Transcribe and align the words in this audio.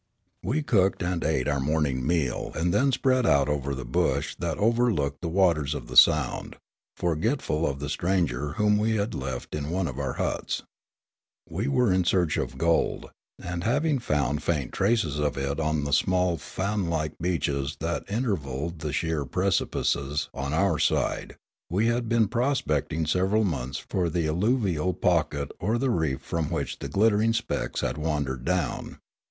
We 0.41 0.63
cooked 0.63 1.03
and 1.03 1.23
ate 1.23 1.47
our 1.47 1.59
morning 1.59 2.07
meal, 2.07 2.51
and 2.55 2.73
then 2.73 2.91
spread 2.91 3.23
out 3.23 3.47
over 3.47 3.75
the 3.75 3.85
bush 3.85 4.35
that 4.39 4.57
overlooked 4.57 5.21
the 5.21 5.29
waters 5.29 5.75
of 5.75 5.85
the 5.85 5.95
sound, 5.95 6.55
forgetful 6.97 7.67
of 7.69 7.77
the 7.77 7.87
stranger 7.87 8.53
whom 8.53 8.79
we 8.79 8.95
had 8.95 9.13
left 9.13 9.53
in 9.53 9.69
one 9.69 9.87
of 9.87 9.99
our 9.99 10.13
huts. 10.13 10.63
We 11.47 11.67
were 11.67 11.93
in 11.93 12.03
search 12.03 12.35
of 12.37 12.57
gold, 12.57 13.11
and, 13.37 13.63
having 13.63 13.99
found 13.99 14.41
faint 14.41 14.71
traces 14.73 15.19
of 15.19 15.37
it 15.37 15.59
on 15.59 15.83
the 15.83 15.93
small, 15.93 16.37
fan 16.37 16.89
like 16.89 17.13
beaches 17.19 17.77
that 17.79 18.09
intervalled 18.09 18.79
the 18.79 18.93
sheer 18.93 19.23
precipices 19.23 20.29
on 20.33 20.51
our 20.51 20.79
side, 20.79 21.35
we 21.69 21.85
had 21.85 22.09
been 22.09 22.27
prospecting 22.27 23.05
several 23.05 23.43
months 23.43 23.77
for 23.77 24.09
the 24.09 24.27
alluvial 24.27 24.95
pocket 24.95 25.51
or 25.59 25.77
the 25.77 25.91
reef 25.91 26.21
from 26.21 26.49
which 26.49 26.79
the 26.79 26.89
glittering 26.89 27.33
specks 27.33 27.81
had 27.81 27.99
wandered 27.99 28.43
down. 28.43 28.97